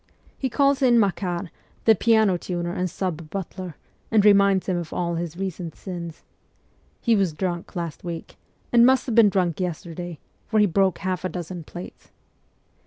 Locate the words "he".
0.35-0.49, 7.01-7.15, 10.59-10.65